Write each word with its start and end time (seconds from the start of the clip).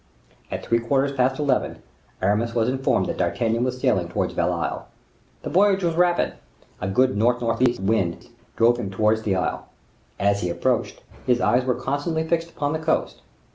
At 0.49 0.65
three 0.65 0.79
quarters 0.79 1.11
past 1.11 1.39
eleven, 1.39 1.77
Aramis 2.23 2.55
was 2.55 2.67
informed 2.67 3.05
that 3.05 3.19
D'Artagnan 3.19 3.63
was 3.63 3.79
sailing 3.79 4.09
towards 4.09 4.33
Belle 4.33 4.51
Isle. 4.51 4.87
The 5.43 5.51
voyage 5.51 5.83
was 5.83 5.93
rapid; 5.93 6.33
a 6.81 6.87
good 6.89 7.15
north 7.15 7.39
north 7.39 7.61
east 7.61 7.79
wind 7.79 8.29
drove 8.55 8.77
him 8.79 8.89
towards 8.89 9.21
the 9.21 9.35
isle. 9.35 9.65
As 10.19 10.41
he 10.41 10.49
approached, 10.49 11.03
his 11.27 11.39
eyes 11.39 11.65
were 11.65 11.75
constantly 11.75 12.27
fixed 12.27 12.49
upon 12.49 12.73
the 12.73 12.79
coast. 12.79 13.21